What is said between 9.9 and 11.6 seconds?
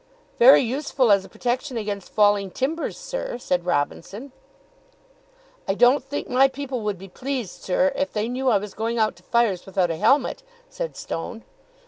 a helmet," said Stone.